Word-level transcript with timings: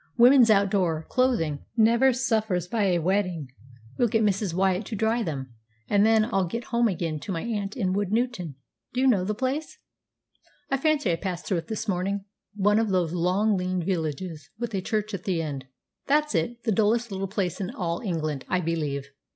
"Women's 0.17 0.49
outdoor 0.49 1.03
clothing 1.09 1.63
never 1.77 2.11
suffers 2.11 2.67
by 2.67 2.85
a 2.85 2.97
wetting. 2.97 3.51
We'll 3.99 4.07
get 4.07 4.23
Mrs. 4.23 4.51
Wyatt 4.51 4.83
to 4.87 4.95
dry 4.95 5.21
them, 5.21 5.53
and 5.87 6.03
then 6.03 6.25
I'll 6.25 6.47
get 6.47 6.63
home 6.73 6.87
again 6.87 7.19
to 7.19 7.31
my 7.31 7.43
aunt 7.43 7.77
in 7.77 7.93
Woodnewton. 7.93 8.55
Do 8.93 8.99
you 9.01 9.05
know 9.05 9.23
the 9.23 9.35
place?" 9.35 9.77
"I 10.71 10.77
fancy 10.77 11.11
I 11.11 11.17
passed 11.17 11.45
through 11.45 11.59
it 11.59 11.67
this 11.67 11.87
morning. 11.87 12.25
One 12.55 12.79
of 12.79 12.89
those 12.89 13.13
long, 13.13 13.55
lean 13.55 13.83
villages, 13.85 14.49
with 14.57 14.73
a 14.73 14.81
church 14.81 15.13
at 15.13 15.25
the 15.25 15.39
end." 15.39 15.65
"That's 16.07 16.33
it 16.33 16.63
the 16.63 16.71
dullest 16.71 17.11
little 17.11 17.27
place 17.27 17.61
in 17.61 17.69
all 17.69 17.99
England, 18.01 18.43
I 18.49 18.59
believe." 18.59 19.05